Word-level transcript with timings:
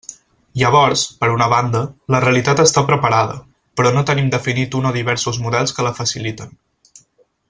Llavors, 0.59 1.01
per 1.19 1.27
una 1.33 1.47
banda, 1.51 1.81
la 2.15 2.21
realitat 2.23 2.63
està 2.65 2.83
preparada, 2.89 3.35
però 3.81 3.91
no 3.99 4.03
tenim 4.11 4.33
definit 4.39 4.79
un 4.83 4.89
o 4.91 4.95
diversos 4.99 5.41
models 5.45 5.75
que 5.79 5.87
la 5.91 5.97
faciliten. 6.03 6.61